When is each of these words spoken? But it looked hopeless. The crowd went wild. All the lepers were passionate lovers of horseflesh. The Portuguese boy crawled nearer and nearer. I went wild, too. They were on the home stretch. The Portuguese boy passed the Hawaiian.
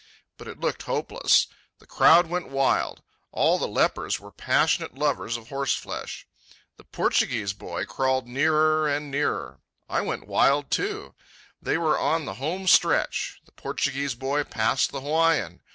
But 0.37 0.47
it 0.47 0.59
looked 0.59 0.81
hopeless. 0.89 1.45
The 1.77 1.85
crowd 1.85 2.25
went 2.25 2.49
wild. 2.49 3.03
All 3.31 3.59
the 3.59 3.67
lepers 3.67 4.19
were 4.19 4.31
passionate 4.31 4.95
lovers 4.95 5.37
of 5.37 5.49
horseflesh. 5.49 6.25
The 6.77 6.83
Portuguese 6.85 7.53
boy 7.53 7.85
crawled 7.85 8.27
nearer 8.27 8.87
and 8.87 9.11
nearer. 9.11 9.59
I 9.87 10.01
went 10.01 10.25
wild, 10.25 10.71
too. 10.71 11.13
They 11.61 11.77
were 11.77 11.99
on 11.99 12.25
the 12.25 12.33
home 12.41 12.65
stretch. 12.65 13.41
The 13.45 13.51
Portuguese 13.51 14.15
boy 14.15 14.43
passed 14.43 14.91
the 14.91 15.01
Hawaiian. 15.01 15.61